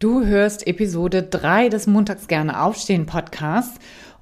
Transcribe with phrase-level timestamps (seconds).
[0.00, 3.78] Du hörst Episode 3 des Montags gerne aufstehen Podcasts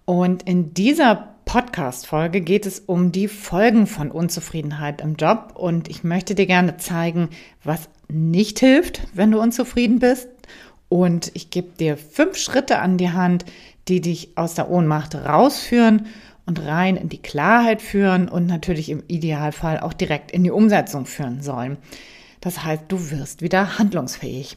[0.07, 6.03] und in dieser Podcast-Folge geht es um die Folgen von Unzufriedenheit im Job und ich
[6.03, 7.29] möchte dir gerne zeigen,
[7.63, 10.29] was nicht hilft, wenn du unzufrieden bist
[10.89, 13.45] und ich gebe dir fünf Schritte an die Hand,
[13.87, 16.07] die dich aus der Ohnmacht rausführen
[16.45, 21.07] und rein in die Klarheit führen und natürlich im Idealfall auch direkt in die Umsetzung
[21.07, 21.79] führen sollen.
[22.41, 24.57] Das heißt, du wirst wieder handlungsfähig.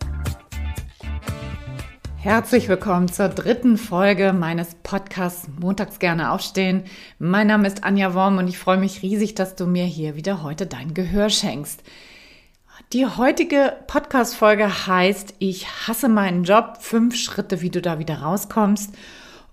[2.23, 6.83] Herzlich willkommen zur dritten Folge meines Podcasts Montags gerne aufstehen.
[7.17, 10.43] Mein Name ist Anja Worm und ich freue mich riesig, dass du mir hier wieder
[10.43, 11.81] heute dein Gehör schenkst.
[12.93, 16.77] Die heutige Podcast-Folge heißt Ich hasse meinen Job.
[16.79, 18.93] Fünf Schritte, wie du da wieder rauskommst.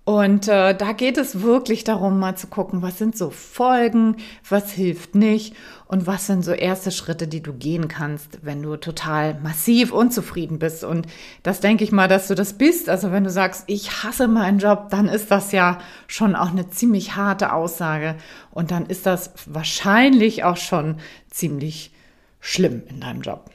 [0.09, 4.17] Und äh, da geht es wirklich darum, mal zu gucken, was sind so Folgen,
[4.48, 5.55] was hilft nicht
[5.87, 10.59] und was sind so erste Schritte, die du gehen kannst, wenn du total massiv unzufrieden
[10.59, 10.83] bist.
[10.83, 11.06] Und
[11.42, 12.89] das denke ich mal, dass du das bist.
[12.89, 16.70] Also wenn du sagst, ich hasse meinen Job, dann ist das ja schon auch eine
[16.70, 18.15] ziemlich harte Aussage.
[18.50, 20.97] Und dann ist das wahrscheinlich auch schon
[21.28, 21.93] ziemlich
[22.41, 23.50] schlimm in deinem Job.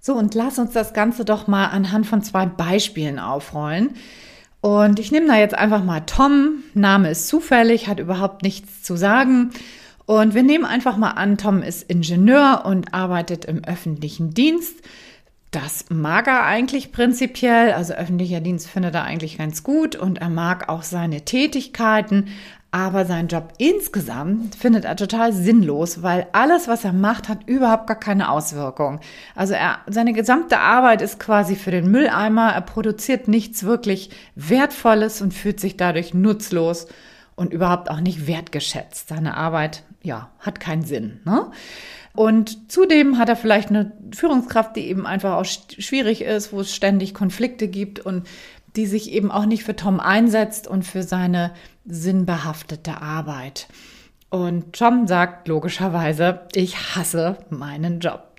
[0.00, 3.94] So, und lass uns das Ganze doch mal anhand von zwei Beispielen aufrollen.
[4.64, 6.62] Und ich nehme da jetzt einfach mal Tom.
[6.72, 9.50] Name ist zufällig, hat überhaupt nichts zu sagen.
[10.06, 14.76] Und wir nehmen einfach mal an, Tom ist Ingenieur und arbeitet im öffentlichen Dienst.
[15.50, 20.30] Das mag er eigentlich prinzipiell, also öffentlicher Dienst findet er eigentlich ganz gut und er
[20.30, 22.28] mag auch seine Tätigkeiten,
[22.74, 27.86] aber sein Job insgesamt findet er total sinnlos, weil alles, was er macht, hat überhaupt
[27.86, 28.98] gar keine Auswirkung.
[29.36, 32.50] Also er, seine gesamte Arbeit ist quasi für den Mülleimer.
[32.50, 36.88] Er produziert nichts wirklich Wertvolles und fühlt sich dadurch nutzlos
[37.36, 39.06] und überhaupt auch nicht wertgeschätzt.
[39.06, 41.20] Seine Arbeit, ja, hat keinen Sinn.
[41.24, 41.52] Ne?
[42.16, 46.74] Und zudem hat er vielleicht eine Führungskraft, die eben einfach auch schwierig ist, wo es
[46.74, 48.26] ständig Konflikte gibt und
[48.76, 51.52] die sich eben auch nicht für Tom einsetzt und für seine
[51.84, 53.68] sinnbehaftete Arbeit.
[54.30, 58.32] Und Tom sagt logischerweise, ich hasse meinen Job.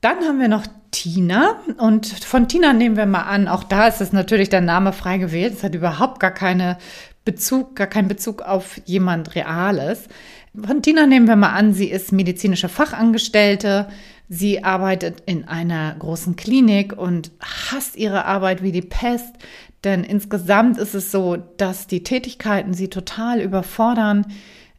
[0.00, 4.00] Dann haben wir noch Tina und von Tina nehmen wir mal an, auch da ist
[4.00, 5.54] es natürlich der Name frei gewählt.
[5.54, 6.78] Es hat überhaupt gar keine
[7.24, 10.08] Bezug, gar keinen Bezug auf jemand Reales.
[10.58, 13.88] Von Tina nehmen wir mal an, sie ist medizinische Fachangestellte,
[14.28, 19.34] Sie arbeitet in einer großen Klinik und hasst ihre Arbeit wie die Pest,
[19.84, 24.26] denn insgesamt ist es so, dass die Tätigkeiten sie total überfordern.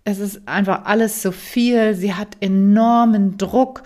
[0.03, 1.95] Es ist einfach alles zu viel.
[1.95, 3.83] Sie hat enormen Druck.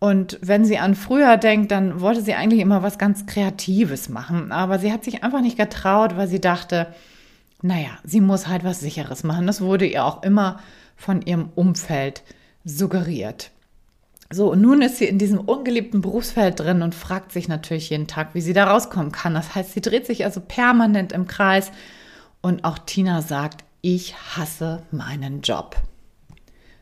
[0.00, 4.52] Und wenn sie an früher denkt, dann wollte sie eigentlich immer was ganz Kreatives machen.
[4.52, 6.88] Aber sie hat sich einfach nicht getraut, weil sie dachte,
[7.62, 9.46] naja, sie muss halt was Sicheres machen.
[9.46, 10.60] Das wurde ihr auch immer
[10.96, 12.22] von ihrem Umfeld
[12.64, 13.50] suggeriert.
[14.30, 18.06] So, und nun ist sie in diesem ungeliebten Berufsfeld drin und fragt sich natürlich jeden
[18.06, 19.32] Tag, wie sie da rauskommen kann.
[19.34, 21.72] Das heißt, sie dreht sich also permanent im Kreis
[22.42, 25.76] und auch Tina sagt, ich hasse meinen Job.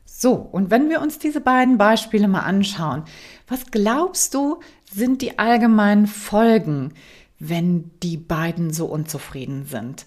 [0.04, 3.04] So, und wenn wir uns diese beiden Beispiele mal anschauen,
[3.46, 6.94] was glaubst du, sind die allgemeinen Folgen,
[7.38, 10.06] wenn die beiden so unzufrieden sind?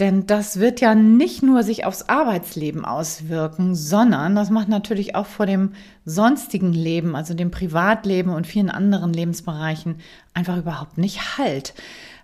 [0.00, 5.26] Denn das wird ja nicht nur sich aufs Arbeitsleben auswirken, sondern das macht natürlich auch
[5.26, 5.72] vor dem
[6.06, 9.96] sonstigen Leben, also dem Privatleben und vielen anderen Lebensbereichen
[10.32, 11.74] einfach überhaupt nicht Halt.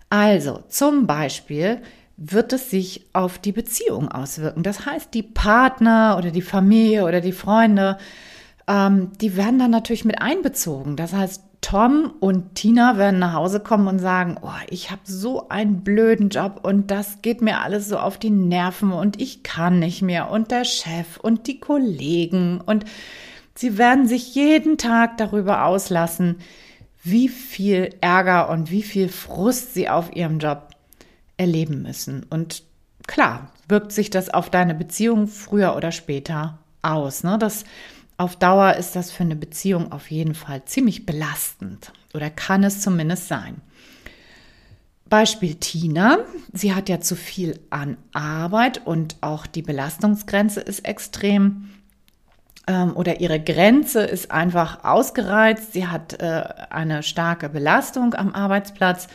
[0.08, 1.82] Also zum Beispiel
[2.16, 4.62] wird es sich auf die Beziehung auswirken.
[4.62, 7.98] Das heißt, die Partner oder die Familie oder die Freunde,
[8.66, 10.96] ähm, die werden dann natürlich mit einbezogen.
[10.96, 15.48] Das heißt, Tom und Tina werden nach Hause kommen und sagen, oh, ich habe so
[15.48, 19.80] einen blöden Job und das geht mir alles so auf die Nerven und ich kann
[19.80, 22.84] nicht mehr und der Chef und die Kollegen und
[23.56, 26.36] sie werden sich jeden Tag darüber auslassen,
[27.02, 30.68] wie viel Ärger und wie viel Frust sie auf ihrem Job
[31.36, 32.26] erleben müssen.
[32.30, 32.62] Und
[33.08, 37.24] klar, wirkt sich das auf deine Beziehung früher oder später aus.
[37.24, 37.38] Ne?
[37.40, 37.64] Das
[38.18, 42.80] auf Dauer ist das für eine Beziehung auf jeden Fall ziemlich belastend oder kann es
[42.80, 43.60] zumindest sein.
[45.08, 46.18] Beispiel Tina.
[46.52, 51.70] Sie hat ja zu viel an Arbeit und auch die Belastungsgrenze ist extrem
[52.66, 55.74] ähm, oder ihre Grenze ist einfach ausgereizt.
[55.74, 59.06] Sie hat äh, eine starke Belastung am Arbeitsplatz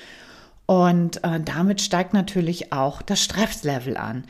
[0.65, 4.23] Und äh, damit steigt natürlich auch das Stresslevel an.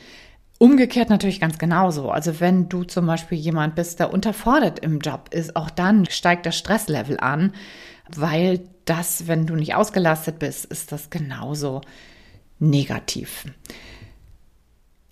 [0.62, 2.12] Umgekehrt natürlich ganz genauso.
[2.12, 6.46] Also wenn du zum Beispiel jemand bist, der unterfordert im Job ist, auch dann steigt
[6.46, 7.54] das Stresslevel an,
[8.16, 11.82] weil das, wenn du nicht ausgelastet bist, ist das genauso
[12.60, 13.46] negativ.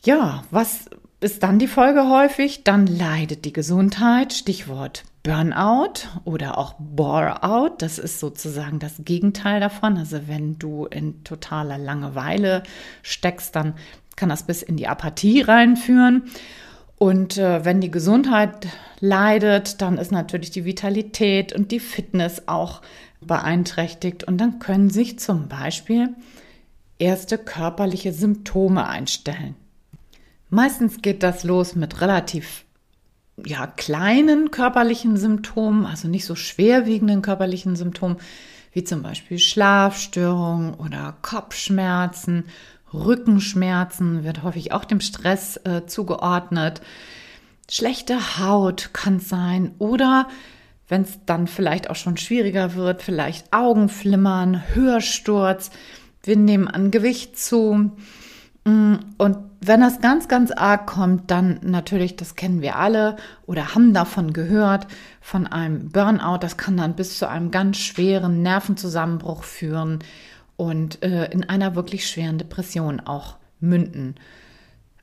[0.06, 0.86] Ja, was
[1.20, 2.64] ist dann die Folge häufig?
[2.64, 7.82] Dann leidet die Gesundheit, Stichwort Burnout oder auch Bore-out.
[7.82, 9.98] Das ist sozusagen das Gegenteil davon.
[9.98, 12.62] Also wenn du in totaler Langeweile
[13.02, 13.74] steckst, dann
[14.20, 16.24] kann das bis in die Apathie reinführen.
[16.98, 18.68] Und äh, wenn die Gesundheit
[19.00, 22.82] leidet, dann ist natürlich die Vitalität und die Fitness auch
[23.22, 24.26] beeinträchtigt.
[24.26, 26.10] Und dann können sich zum Beispiel
[27.00, 29.56] erste körperliche Symptome einstellen.
[30.50, 32.66] Meistens geht das los mit relativ
[33.46, 38.18] ja, kleinen körperlichen Symptomen, also nicht so schwerwiegenden körperlichen Symptomen,
[38.74, 42.46] wie zum Beispiel Schlafstörungen oder Kopfschmerzen
[42.94, 46.82] Rückenschmerzen wird häufig auch dem Stress äh, zugeordnet.
[47.70, 50.28] Schlechte Haut kann sein oder
[50.88, 55.70] wenn es dann vielleicht auch schon schwieriger wird, vielleicht Augenflimmern, Hörsturz,
[56.24, 57.92] wir nehmen an Gewicht zu.
[58.66, 63.76] Mm, und wenn das ganz, ganz arg kommt, dann natürlich, das kennen wir alle oder
[63.76, 64.88] haben davon gehört,
[65.22, 66.40] von einem Burnout.
[66.40, 70.00] Das kann dann bis zu einem ganz schweren Nervenzusammenbruch führen
[70.60, 74.16] und äh, in einer wirklich schweren Depression auch münden.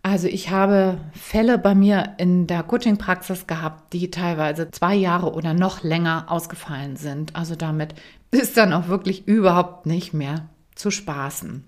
[0.02, 5.54] Also ich habe Fälle bei mir in der Coaching-Praxis gehabt, die teilweise zwei Jahre oder
[5.54, 7.34] noch länger ausgefallen sind.
[7.34, 7.94] Also damit
[8.30, 11.64] ist dann auch wirklich überhaupt nicht mehr zu spaßen.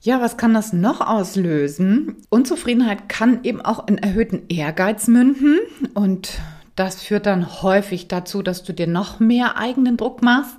[0.00, 2.16] Ja, was kann das noch auslösen?
[2.30, 5.58] Unzufriedenheit kann eben auch in erhöhten Ehrgeiz münden
[5.92, 6.38] und
[6.74, 10.56] das führt dann häufig dazu, dass du dir noch mehr eigenen Druck machst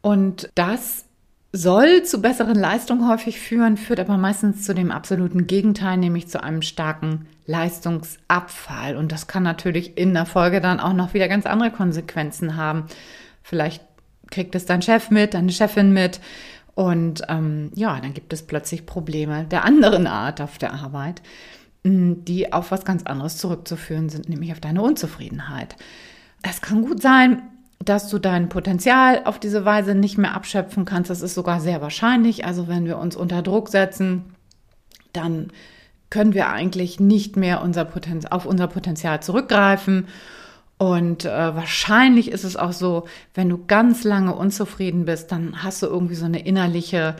[0.00, 1.05] und das
[1.52, 6.42] soll zu besseren Leistungen häufig führen, führt aber meistens zu dem absoluten Gegenteil, nämlich zu
[6.42, 8.96] einem starken Leistungsabfall.
[8.96, 12.86] Und das kann natürlich in der Folge dann auch noch wieder ganz andere Konsequenzen haben.
[13.42, 13.82] Vielleicht
[14.30, 16.20] kriegt es dein Chef mit, deine Chefin mit.
[16.74, 21.22] Und ähm, ja, dann gibt es plötzlich Probleme der anderen Art auf der Arbeit,
[21.84, 25.76] die auf was ganz anderes zurückzuführen sind, nämlich auf deine Unzufriedenheit.
[26.42, 27.42] Es kann gut sein,
[27.88, 31.10] dass du dein Potenzial auf diese Weise nicht mehr abschöpfen kannst.
[31.10, 32.44] Das ist sogar sehr wahrscheinlich.
[32.44, 34.34] Also wenn wir uns unter Druck setzen,
[35.12, 35.50] dann
[36.10, 40.08] können wir eigentlich nicht mehr unser Potenzial, auf unser Potenzial zurückgreifen.
[40.78, 45.82] Und äh, wahrscheinlich ist es auch so, wenn du ganz lange unzufrieden bist, dann hast
[45.82, 47.16] du irgendwie so eine innerliche,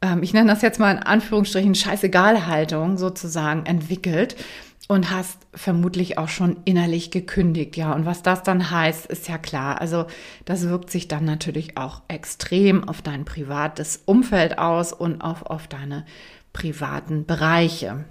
[0.00, 4.36] ähm, ich nenne das jetzt mal in Anführungsstrichen Scheißegal-Haltung sozusagen entwickelt
[4.88, 7.92] und hast vermutlich auch schon innerlich gekündigt, ja.
[7.92, 9.80] Und was das dann heißt, ist ja klar.
[9.80, 10.06] Also
[10.44, 15.66] das wirkt sich dann natürlich auch extrem auf dein privates Umfeld aus und auch auf
[15.66, 16.04] deine
[16.52, 18.04] privaten Bereiche.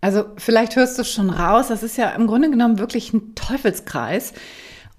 [0.00, 4.32] Also vielleicht hörst du schon raus, das ist ja im Grunde genommen wirklich ein Teufelskreis.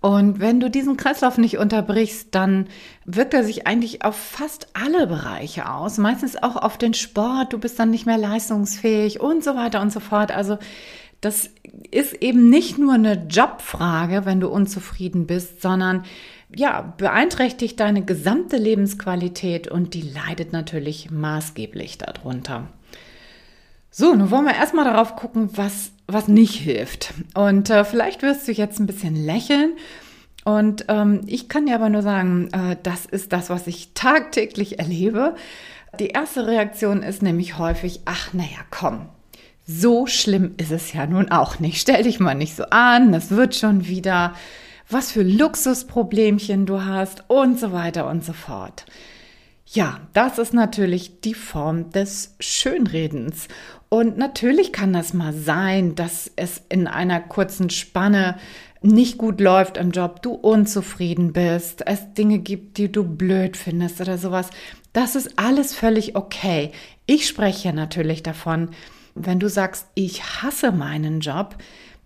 [0.01, 2.67] Und wenn du diesen Kreislauf nicht unterbrichst, dann
[3.05, 7.59] wirkt er sich eigentlich auf fast alle Bereiche aus, meistens auch auf den Sport, du
[7.59, 10.31] bist dann nicht mehr leistungsfähig und so weiter und so fort.
[10.31, 10.57] Also
[11.19, 11.49] das
[11.91, 16.05] ist eben nicht nur eine Jobfrage, wenn du unzufrieden bist, sondern
[16.55, 22.69] ja, beeinträchtigt deine gesamte Lebensqualität und die leidet natürlich maßgeblich darunter.
[23.91, 27.13] So, nun wollen wir erstmal darauf gucken, was, was nicht hilft.
[27.33, 29.73] Und äh, vielleicht wirst du jetzt ein bisschen lächeln.
[30.45, 34.79] Und ähm, ich kann dir aber nur sagen, äh, das ist das, was ich tagtäglich
[34.79, 35.35] erlebe.
[35.99, 39.09] Die erste Reaktion ist nämlich häufig, ach naja, komm,
[39.65, 41.81] so schlimm ist es ja nun auch nicht.
[41.81, 44.33] Stell dich mal nicht so an, das wird schon wieder,
[44.89, 48.85] was für Luxusproblemchen du hast und so weiter und so fort.
[49.65, 53.47] Ja, das ist natürlich die Form des Schönredens.
[53.89, 58.37] Und natürlich kann das mal sein, dass es in einer kurzen Spanne
[58.81, 63.99] nicht gut läuft im Job, du unzufrieden bist, es Dinge gibt, die du blöd findest
[63.99, 64.51] oder sowas.
[64.93, 66.71] Das ist alles völlig okay.
[67.05, 68.69] Ich spreche natürlich davon,
[69.15, 71.57] wenn du sagst, ich hasse meinen Job,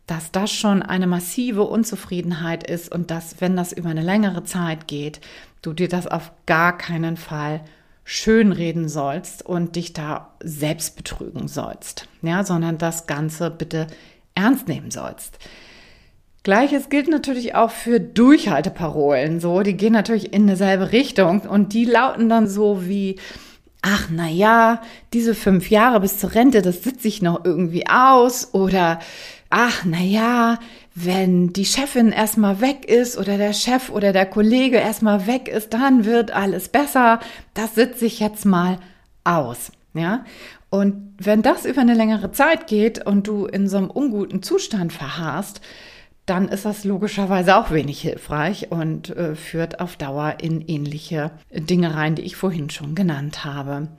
[0.07, 4.87] dass das schon eine massive Unzufriedenheit ist und dass, wenn das über eine längere Zeit
[4.87, 5.21] geht,
[5.61, 7.61] du dir das auf gar keinen Fall
[8.03, 13.87] schönreden sollst und dich da selbst betrügen sollst, ja, sondern das Ganze bitte
[14.35, 15.37] ernst nehmen sollst.
[16.43, 21.85] Gleiches gilt natürlich auch für Durchhalteparolen, so, die gehen natürlich in dieselbe Richtung und die
[21.85, 23.17] lauten dann so wie,
[23.83, 24.81] ach na ja,
[25.13, 28.99] diese fünf Jahre bis zur Rente, das sitze ich noch irgendwie aus oder
[29.49, 30.57] ach na ja,
[30.95, 35.73] wenn die Chefin erstmal weg ist oder der Chef oder der Kollege erstmal weg ist,
[35.73, 37.19] dann wird alles besser.
[37.53, 38.79] Das sitze ich jetzt mal
[39.23, 40.23] aus, ja?
[40.69, 44.91] Und wenn das über eine längere Zeit geht und du in so einem unguten Zustand
[44.91, 45.61] verharrst,
[46.25, 51.95] dann ist das logischerweise auch wenig hilfreich und äh, führt auf Dauer in ähnliche Dinge
[51.95, 53.89] rein, die ich vorhin schon genannt habe.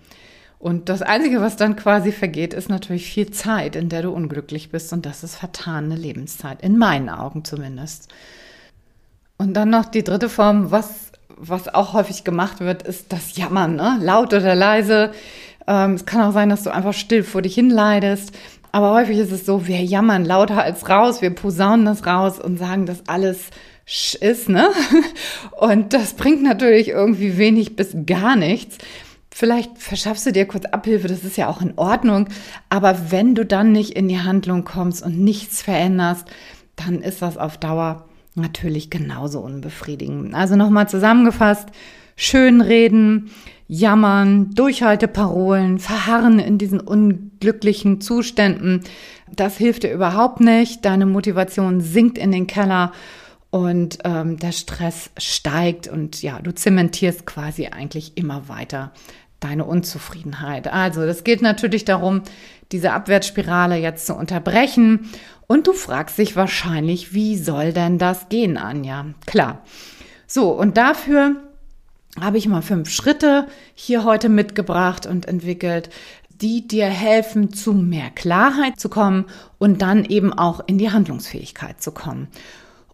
[0.58, 4.70] Und das Einzige, was dann quasi vergeht, ist natürlich viel Zeit, in der du unglücklich
[4.70, 4.94] bist.
[4.94, 8.10] Und das ist vertane Lebenszeit, in meinen Augen zumindest.
[9.36, 13.76] Und dann noch die dritte Form, was, was auch häufig gemacht wird, ist das Jammern,
[13.76, 13.98] ne?
[14.00, 15.12] laut oder leise.
[15.66, 18.32] Ähm, es kann auch sein, dass du einfach still vor dich hinleidest.
[18.74, 22.58] Aber häufig ist es so, wir jammern lauter als raus, wir posaunen das raus und
[22.58, 23.50] sagen, dass alles
[24.20, 24.68] ist, ne?
[25.60, 28.78] Und das bringt natürlich irgendwie wenig bis gar nichts.
[29.30, 32.28] Vielleicht verschaffst du dir kurz Abhilfe, das ist ja auch in Ordnung.
[32.68, 36.26] Aber wenn du dann nicht in die Handlung kommst und nichts veränderst,
[36.74, 40.34] dann ist das auf Dauer natürlich genauso unbefriedigend.
[40.34, 41.68] Also nochmal zusammengefasst,
[42.16, 43.30] schönreden,
[43.66, 48.82] jammern, Durchhalteparolen, verharren in diesen unglücklichen Zuständen,
[49.34, 50.84] das hilft dir überhaupt nicht.
[50.84, 52.92] Deine Motivation sinkt in den Keller
[53.50, 58.92] und ähm, der Stress steigt und ja, du zementierst quasi eigentlich immer weiter
[59.40, 60.68] deine Unzufriedenheit.
[60.68, 62.22] Also, das geht natürlich darum,
[62.72, 65.10] diese Abwärtsspirale jetzt zu unterbrechen.
[65.46, 69.06] Und du fragst dich wahrscheinlich, wie soll denn das gehen, Anja?
[69.26, 69.62] Klar.
[70.26, 71.36] So, und dafür
[72.20, 75.90] habe ich mal fünf Schritte hier heute mitgebracht und entwickelt,
[76.40, 79.26] die dir helfen, zu mehr Klarheit zu kommen
[79.58, 82.28] und dann eben auch in die Handlungsfähigkeit zu kommen.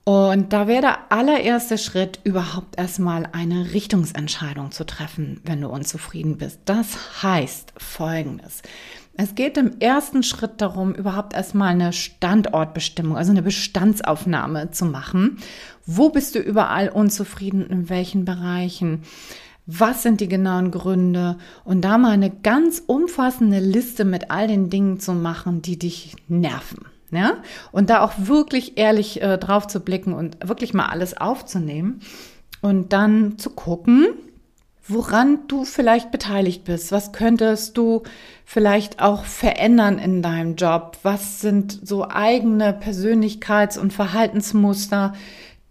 [0.04, 6.38] Und da wäre der allererste Schritt, überhaupt erstmal eine Richtungsentscheidung zu treffen, wenn du unzufrieden
[6.38, 6.60] bist.
[6.64, 8.62] Das heißt Folgendes.
[9.16, 15.38] Es geht im ersten Schritt darum, überhaupt erstmal eine Standortbestimmung, also eine Bestandsaufnahme zu machen.
[15.92, 19.02] Wo bist du überall unzufrieden, in welchen Bereichen?
[19.66, 21.36] Was sind die genauen Gründe?
[21.64, 26.14] Und da mal eine ganz umfassende Liste mit all den Dingen zu machen, die dich
[26.28, 26.84] nerven.
[27.10, 27.38] Ja?
[27.72, 32.02] Und da auch wirklich ehrlich äh, drauf zu blicken und wirklich mal alles aufzunehmen
[32.62, 34.06] und dann zu gucken,
[34.86, 36.92] woran du vielleicht beteiligt bist.
[36.92, 38.04] Was könntest du
[38.44, 40.98] vielleicht auch verändern in deinem Job?
[41.02, 45.14] Was sind so eigene Persönlichkeits- und Verhaltensmuster,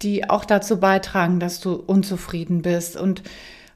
[0.01, 2.97] die auch dazu beitragen, dass du unzufrieden bist?
[2.97, 3.23] Und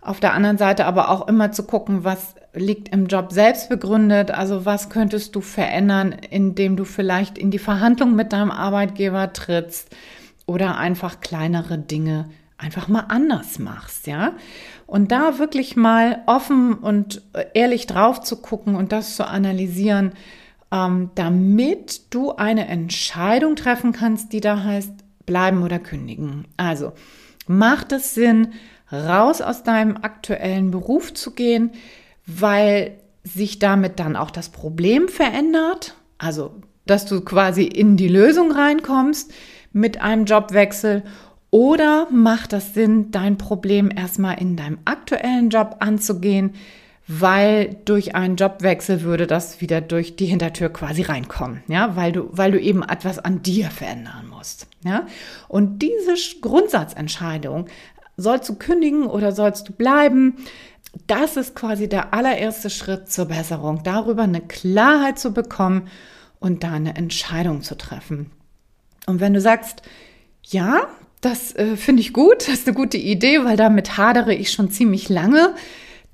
[0.01, 4.31] auf der anderen Seite aber auch immer zu gucken, was liegt im Job selbst begründet.
[4.31, 9.89] Also was könntest du verändern, indem du vielleicht in die Verhandlung mit deinem Arbeitgeber trittst
[10.45, 14.33] oder einfach kleinere Dinge einfach mal anders machst, ja?
[14.85, 17.21] Und da wirklich mal offen und
[17.53, 20.11] ehrlich drauf zu gucken und das zu analysieren,
[20.71, 24.91] ähm, damit du eine Entscheidung treffen kannst, die da heißt,
[25.25, 26.47] bleiben oder kündigen.
[26.57, 26.93] Also
[27.47, 28.53] macht es Sinn,
[28.91, 31.71] raus aus deinem aktuellen Beruf zu gehen,
[32.25, 38.51] weil sich damit dann auch das Problem verändert, also dass du quasi in die Lösung
[38.51, 39.33] reinkommst
[39.71, 41.03] mit einem Jobwechsel
[41.49, 46.55] oder macht das Sinn, dein Problem erstmal in deinem aktuellen Job anzugehen,
[47.07, 52.29] weil durch einen Jobwechsel würde das wieder durch die Hintertür quasi reinkommen, ja, weil du,
[52.31, 55.05] weil du eben etwas an dir verändern musst, ja.
[55.47, 57.67] Und diese Grundsatzentscheidung,
[58.17, 60.37] sollst du kündigen oder sollst du bleiben,
[61.07, 65.87] das ist quasi der allererste Schritt zur Besserung, darüber eine Klarheit zu bekommen
[66.39, 68.31] und da eine Entscheidung zu treffen.
[69.07, 69.81] Und wenn du sagst,
[70.43, 70.87] ja,
[71.21, 74.69] das äh, finde ich gut, das ist eine gute Idee, weil damit hadere ich schon
[74.69, 75.55] ziemlich lange,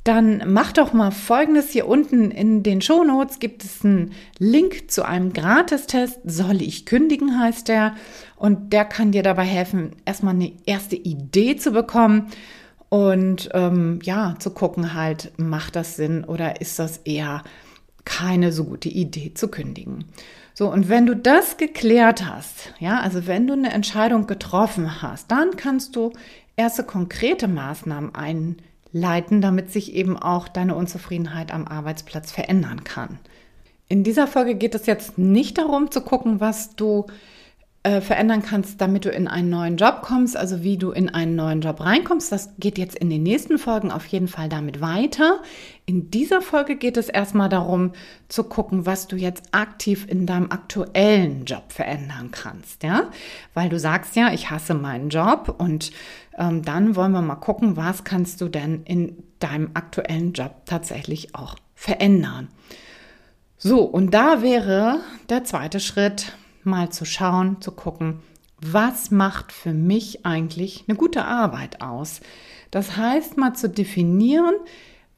[0.09, 1.69] dann mach doch mal Folgendes.
[1.69, 6.19] Hier unten in den Shownotes gibt es einen Link zu einem Gratistest.
[6.25, 7.95] Soll ich kündigen, heißt der.
[8.35, 12.27] Und der kann dir dabei helfen, erstmal eine erste Idee zu bekommen
[12.89, 17.43] und ähm, ja, zu gucken halt, macht das Sinn oder ist das eher
[18.03, 20.05] keine so gute Idee zu kündigen.
[20.55, 25.31] So, und wenn du das geklärt hast, ja, also wenn du eine Entscheidung getroffen hast,
[25.31, 26.11] dann kannst du
[26.55, 28.13] erste konkrete Maßnahmen
[28.93, 33.19] einleiten, damit sich eben auch deine Unzufriedenheit am Arbeitsplatz verändern kann.
[33.87, 37.07] In dieser Folge geht es jetzt nicht darum zu gucken, was du
[37.83, 41.35] äh, verändern kannst, damit du in einen neuen Job kommst, also wie du in einen
[41.35, 42.29] neuen Job reinkommst.
[42.29, 45.39] Das geht jetzt in den nächsten Folgen auf jeden Fall damit weiter.
[45.85, 47.93] In dieser Folge geht es erstmal darum
[48.27, 53.11] zu gucken, was du jetzt aktiv in deinem aktuellen Job verändern kannst, ja?
[53.53, 55.91] Weil du sagst ja, ich hasse meinen Job und
[56.37, 61.33] ähm, dann wollen wir mal gucken, was kannst du denn in deinem aktuellen Job tatsächlich
[61.33, 62.49] auch verändern.
[63.57, 66.33] So, und da wäre der zweite Schritt,
[66.65, 68.19] mal zu schauen, zu gucken,
[68.61, 72.21] was macht für mich eigentlich eine gute Arbeit aus?
[72.71, 74.55] Das heißt, mal zu definieren,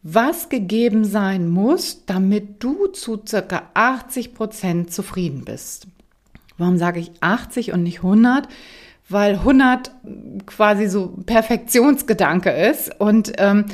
[0.03, 5.87] was gegeben sein muss, damit du zu circa 80 Prozent zufrieden bist.
[6.57, 8.47] Warum sage ich 80 und nicht 100?
[9.09, 9.91] Weil 100
[10.45, 13.65] quasi so Perfektionsgedanke ist und ähm,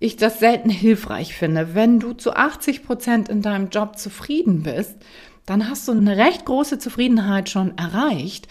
[0.00, 1.74] ich das selten hilfreich finde.
[1.74, 4.96] Wenn du zu 80 Prozent in deinem Job zufrieden bist,
[5.48, 8.48] dann hast du eine recht große Zufriedenheit schon erreicht.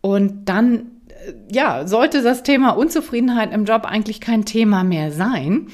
[0.00, 5.66] Und dann, äh, ja, sollte das Thema Unzufriedenheit im Job eigentlich kein Thema mehr sein.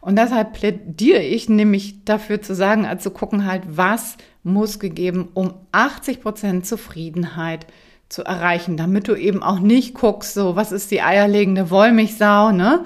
[0.00, 5.28] Und deshalb plädiere ich nämlich dafür zu sagen, also zu gucken halt, was muss gegeben,
[5.34, 7.66] um 80 Prozent Zufriedenheit
[8.08, 12.84] zu erreichen, damit du eben auch nicht guckst, so, was ist die eierlegende Wollmilchsau, ne?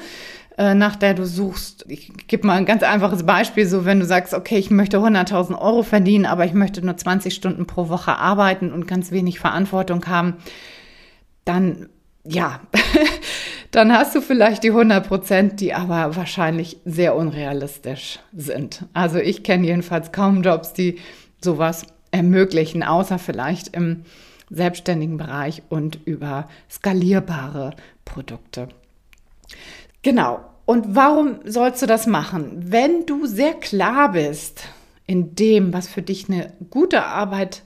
[0.60, 1.86] Äh, nach der du suchst.
[1.88, 5.58] Ich gebe mal ein ganz einfaches Beispiel, so wenn du sagst, okay, ich möchte 100.000
[5.58, 10.06] Euro verdienen, aber ich möchte nur 20 Stunden pro Woche arbeiten und ganz wenig Verantwortung
[10.06, 10.34] haben,
[11.46, 11.88] dann
[12.24, 12.60] ja,
[13.70, 18.84] dann hast du vielleicht die 100 Prozent, die aber wahrscheinlich sehr unrealistisch sind.
[18.92, 20.98] Also ich kenne jedenfalls kaum Jobs, die
[21.42, 24.04] sowas ermöglichen, außer vielleicht im
[24.50, 27.72] selbstständigen Bereich und über skalierbare
[28.04, 28.68] Produkte.
[30.02, 30.49] Genau.
[30.70, 32.52] Und warum sollst du das machen?
[32.54, 34.68] Wenn du sehr klar bist
[35.04, 37.64] in dem, was für dich eine gute Arbeit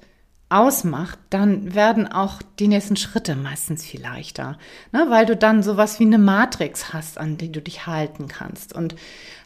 [0.49, 4.57] ausmacht, dann werden auch die nächsten Schritte meistens viel leichter,
[4.91, 5.05] ne?
[5.11, 8.97] weil du dann sowas wie eine Matrix hast, an die du dich halten kannst und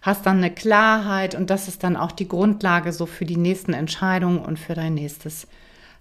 [0.02, 3.72] hast dann eine Klarheit und das ist dann auch die Grundlage so für die nächsten
[3.72, 5.48] Entscheidungen und für dein nächstes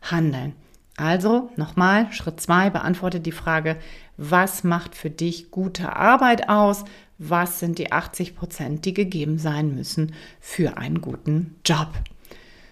[0.03, 0.53] Handeln.
[0.95, 3.77] Also nochmal, Schritt zwei, beantworte die Frage,
[4.17, 6.83] was macht für dich gute Arbeit aus?
[7.19, 11.93] Was sind die 80 Prozent, die gegeben sein müssen für einen guten Job?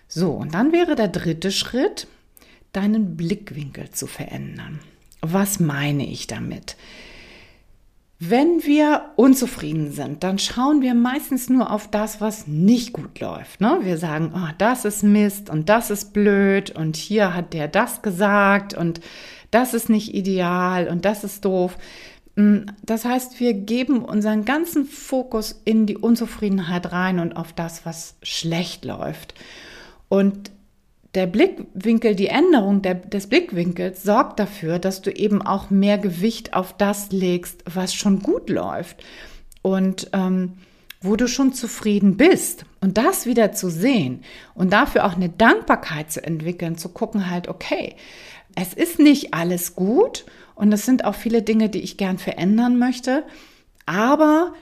[0.08, 2.08] So, und dann wäre der dritte Schritt,
[2.74, 4.80] deinen Blickwinkel zu verändern.
[5.22, 6.76] Was meine ich damit?
[8.20, 13.60] Wenn wir unzufrieden sind, dann schauen wir meistens nur auf das, was nicht gut läuft.
[13.60, 13.80] Ne?
[13.82, 18.02] Wir sagen, oh, das ist Mist und das ist blöd und hier hat der das
[18.02, 19.02] gesagt und
[19.56, 21.78] das ist nicht ideal und das ist doof.
[22.36, 27.86] Mm, das heißt, wir geben unseren ganzen Fokus in die Unzufriedenheit rein und auf das,
[27.86, 29.34] was schlecht läuft.
[30.10, 30.52] Und
[31.14, 36.54] der Blickwinkel, die Änderung der, des Blickwinkels sorgt dafür, dass du eben auch mehr Gewicht
[36.54, 39.06] auf das legst, was schon gut läuft
[39.62, 40.58] und ähm,
[41.00, 42.66] wo du schon zufrieden bist.
[42.82, 44.22] Und das wieder zu sehen
[44.54, 47.96] und dafür auch eine Dankbarkeit zu entwickeln, zu gucken halt, okay,
[48.56, 52.80] es ist nicht alles gut und es sind auch viele Dinge, die ich gern verändern
[52.80, 53.24] möchte,
[53.86, 54.54] aber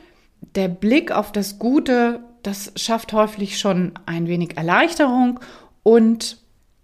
[0.56, 5.40] der Blick auf das Gute, das schafft häufig schon ein wenig Erleichterung
[5.84, 6.38] und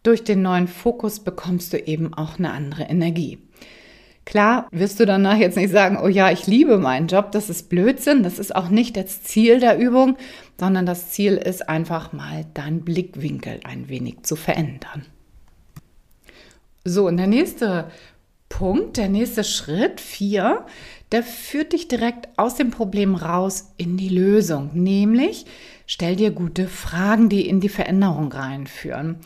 [0.04, 3.40] durch den neuen Fokus bekommst du eben auch eine andere Energie.
[4.26, 7.68] Klar, wirst du danach jetzt nicht sagen, oh ja, ich liebe meinen Job, das ist
[7.68, 10.18] Blödsinn, das ist auch nicht das Ziel der Übung,
[10.60, 15.08] sondern das Ziel ist einfach mal deinen Blickwinkel ein wenig zu verändern.
[16.86, 17.92] So, und der nächste
[18.48, 20.66] Punkt, der nächste Schritt, vier,
[21.12, 25.46] der führt dich direkt aus dem Problem raus in die Lösung, nämlich
[25.86, 29.18] stell dir gute Fragen, die in die Veränderung reinführen.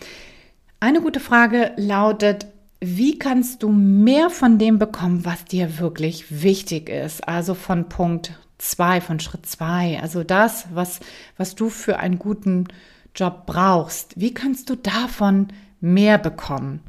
[0.79, 2.47] Eine gute Frage lautet,
[2.79, 7.25] wie kannst du mehr von dem bekommen, was dir wirklich wichtig ist?
[7.25, 9.99] Also von Punkt zwei, von Schritt zwei.
[10.01, 10.99] Also das, was,
[11.37, 12.67] was du für einen guten
[13.15, 14.19] Job brauchst.
[14.19, 15.47] Wie kannst du davon
[15.79, 16.81] mehr bekommen?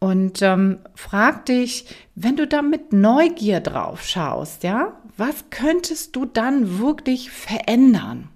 [0.00, 1.84] Und ähm, frag dich,
[2.14, 8.28] wenn du da mit Neugier drauf schaust, ja, was könntest du dann wirklich verändern?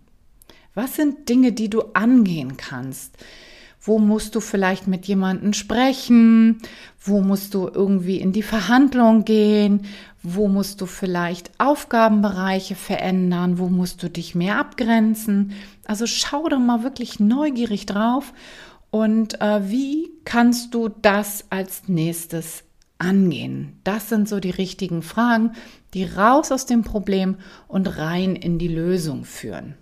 [0.74, 3.16] Was sind Dinge, die du angehen kannst?
[3.80, 6.60] Wo musst du vielleicht mit jemandem sprechen?
[7.00, 9.86] Wo musst du irgendwie in die Verhandlung gehen?
[10.22, 13.58] Wo musst du vielleicht Aufgabenbereiche verändern?
[13.58, 15.52] Wo musst du dich mehr abgrenzen?
[15.86, 18.32] Also schau doch mal wirklich neugierig drauf
[18.94, 22.62] und äh, wie kannst du das als nächstes
[22.96, 23.80] angehen?
[23.82, 25.50] Das sind so die richtigen Fragen,
[25.94, 27.34] die raus aus dem Problem
[27.66, 29.74] und rein in die Lösung führen.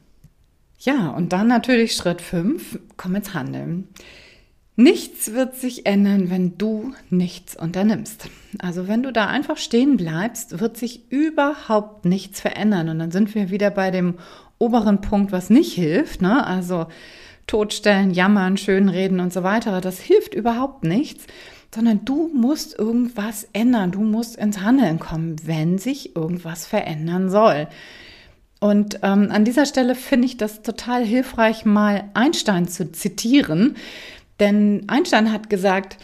[0.79, 3.89] Ja, und dann natürlich Schritt 5, komm ins Handeln.
[4.77, 8.31] Nichts wird sich ändern, wenn du nichts unternimmst.
[8.61, 12.89] Also wenn du da einfach stehen bleibst, wird sich überhaupt nichts verändern.
[12.89, 14.15] Und dann sind wir wieder bei dem
[14.59, 16.23] oberen Punkt, was nicht hilft.
[16.23, 16.47] Ne?
[16.47, 16.87] Also
[17.53, 19.81] totstellen, jammern, schönreden und so weiter.
[19.81, 21.27] Das hilft überhaupt nichts,
[21.75, 23.93] sondern du musst irgendwas ändern.
[23.93, 27.69] Du musst ins Handeln kommen, wenn sich irgendwas verändern soll.
[28.61, 33.77] Und ähm, an dieser Stelle finde ich das total hilfreich, mal Einstein zu zitieren
[34.43, 35.99] denn Einstein hat gesagt,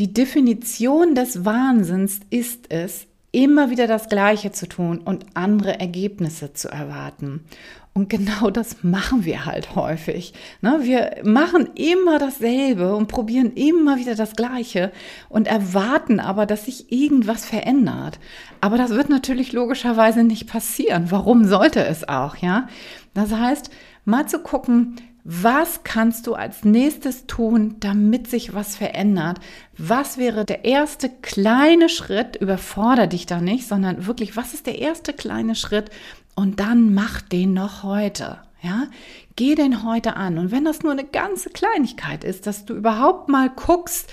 [0.00, 6.52] die Definition des Wahnsinns ist es, immer wieder das Gleiche zu tun und andere Ergebnisse
[6.52, 7.44] zu erwarten.
[7.92, 10.32] Und genau das machen wir halt häufig.
[10.62, 10.78] Ne?
[10.82, 14.92] Wir machen immer dasselbe und probieren immer wieder das Gleiche
[15.28, 18.20] und erwarten aber, dass sich irgendwas verändert.
[18.60, 21.10] Aber das wird natürlich logischerweise nicht passieren.
[21.10, 22.68] Warum sollte es auch, ja?
[23.12, 23.70] Das heißt,
[24.04, 29.38] mal zu gucken, was kannst du als nächstes tun, damit sich was verändert?
[29.82, 32.36] Was wäre der erste kleine Schritt?
[32.36, 35.90] Überfordere dich da nicht, sondern wirklich, was ist der erste kleine Schritt?
[36.34, 38.40] Und dann mach den noch heute.
[38.60, 38.88] Ja,
[39.36, 40.36] geh den heute an.
[40.36, 44.12] Und wenn das nur eine ganze Kleinigkeit ist, dass du überhaupt mal guckst,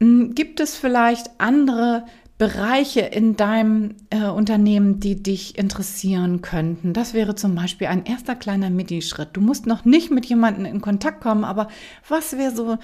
[0.00, 2.06] hm, gibt es vielleicht andere
[2.38, 6.94] Bereiche in deinem äh, Unternehmen, die dich interessieren könnten.
[6.94, 9.30] Das wäre zum Beispiel ein erster kleiner Midi-Schritt.
[9.34, 11.68] Du musst noch nicht mit jemandem in Kontakt kommen, aber
[12.08, 12.76] was wäre so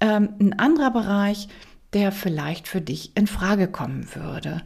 [0.00, 1.48] ähm, ein anderer Bereich,
[1.92, 4.62] der vielleicht für dich in Frage kommen würde?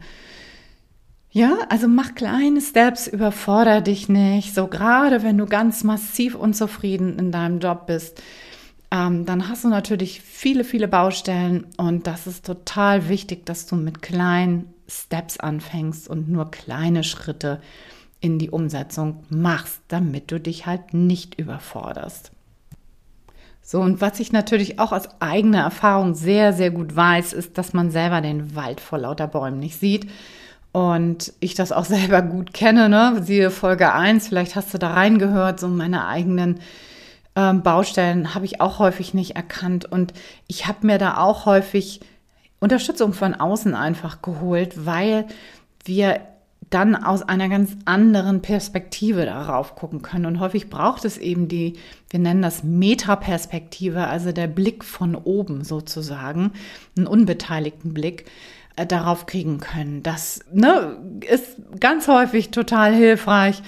[1.33, 4.53] Ja, also mach kleine Steps, überfordere dich nicht.
[4.53, 8.21] So gerade wenn du ganz massiv unzufrieden in deinem Job bist,
[8.91, 13.77] ähm, dann hast du natürlich viele, viele Baustellen und das ist total wichtig, dass du
[13.77, 17.61] mit kleinen Steps anfängst und nur kleine Schritte
[18.19, 22.31] in die Umsetzung machst, damit du dich halt nicht überforderst.
[23.63, 27.73] So, und was ich natürlich auch aus eigener Erfahrung sehr, sehr gut weiß, ist, dass
[27.73, 30.09] man selber den Wald vor lauter Bäumen nicht sieht.
[30.71, 33.21] Und ich das auch selber gut kenne, ne?
[33.23, 36.59] Siehe Folge 1, vielleicht hast du da reingehört, so meine eigenen
[37.35, 39.85] ähm, Baustellen habe ich auch häufig nicht erkannt.
[39.85, 40.13] Und
[40.47, 42.01] ich habe mir da auch häufig
[42.59, 45.27] Unterstützung von außen einfach geholt, weil
[45.85, 46.19] wir
[46.71, 50.25] dann aus einer ganz anderen Perspektive darauf gucken können.
[50.25, 51.73] Und häufig braucht es eben die,
[52.09, 56.53] wir nennen das Metaperspektive, also der Blick von oben sozusagen,
[56.97, 58.25] einen unbeteiligten Blick
[58.77, 60.01] äh, darauf kriegen können.
[60.01, 60.97] Das ne,
[61.29, 63.61] ist ganz häufig total hilfreich.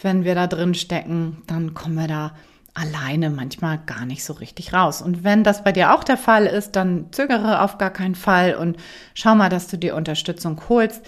[0.00, 2.34] Wenn wir da drin stecken, dann kommen wir da
[2.72, 5.00] alleine manchmal gar nicht so richtig raus.
[5.02, 8.54] Und wenn das bei dir auch der Fall ist, dann zögere auf gar keinen Fall
[8.54, 8.76] und
[9.14, 11.02] schau mal, dass du dir Unterstützung holst.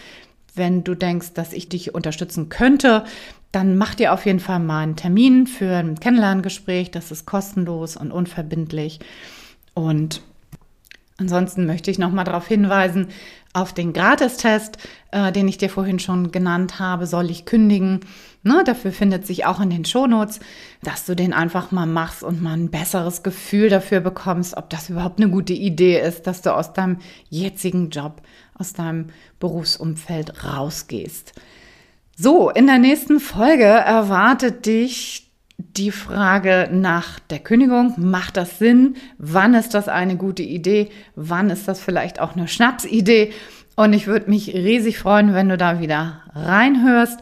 [0.59, 3.05] Wenn du denkst, dass ich dich unterstützen könnte,
[3.53, 6.91] dann mach dir auf jeden Fall mal einen Termin für ein Kennenlerngespräch.
[6.91, 9.01] Das ist kostenlos und unverbindlich.
[9.73, 10.21] Und
[11.17, 13.09] ansonsten möchte ich noch mal darauf hinweisen,
[13.55, 14.79] auf den Gratistest,
[15.11, 18.01] äh, den ich dir vorhin schon genannt habe, soll ich kündigen.
[18.43, 20.39] Ne, dafür findet sich auch in den Shownotes,
[20.83, 24.91] dass du den einfach mal machst und mal ein besseres Gefühl dafür bekommst, ob das
[24.91, 26.99] überhaupt eine gute Idee ist, dass du aus deinem
[27.31, 28.23] jetzigen Job,
[28.59, 29.07] aus deinem
[29.41, 31.33] Berufsumfeld rausgehst.
[32.17, 37.95] So, in der nächsten Folge erwartet dich die Frage nach der Kündigung.
[37.97, 38.97] Macht das Sinn?
[39.19, 40.91] Wann ist das eine gute Idee?
[41.15, 43.33] Wann ist das vielleicht auch eine Schnapsidee?
[43.77, 47.21] Und ich würde mich riesig freuen, wenn du da wieder reinhörst.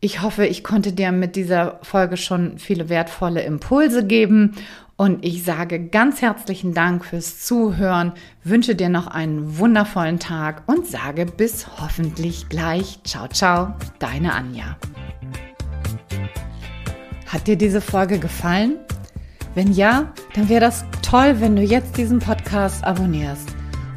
[0.00, 4.56] Ich hoffe, ich konnte dir mit dieser Folge schon viele wertvolle Impulse geben.
[5.02, 8.12] Und ich sage ganz herzlichen Dank fürs Zuhören,
[8.44, 13.00] wünsche dir noch einen wundervollen Tag und sage bis hoffentlich gleich.
[13.02, 14.76] Ciao, ciao, deine Anja.
[17.26, 18.76] Hat dir diese Folge gefallen?
[19.56, 23.48] Wenn ja, dann wäre das toll, wenn du jetzt diesen Podcast abonnierst.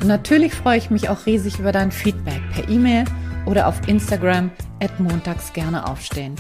[0.02, 3.06] Und natürlich freue ich mich auch riesig über dein Feedback per E-Mail
[3.46, 4.50] oder auf Instagram
[4.82, 6.34] at montags gerne aufstehen.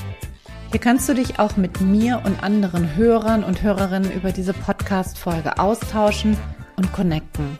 [0.71, 5.57] Hier kannst du dich auch mit mir und anderen Hörern und Hörerinnen über diese Podcast-Folge
[5.57, 6.37] austauschen
[6.75, 7.57] und connecten.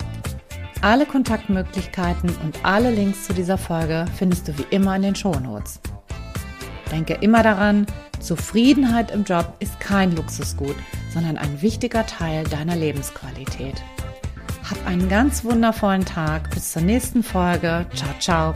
[0.82, 5.80] Alle Kontaktmöglichkeiten und alle Links zu dieser Folge findest du wie immer in den Shownotes.
[6.92, 7.88] Denke immer daran,
[8.20, 10.76] Zufriedenheit im Job ist kein Luxusgut,
[11.14, 13.82] sondern ein wichtiger Teil deiner Lebensqualität.
[14.70, 16.50] Hab einen ganz wundervollen Tag.
[16.52, 17.86] Bis zur nächsten Folge.
[17.94, 18.54] Ciao, ciao.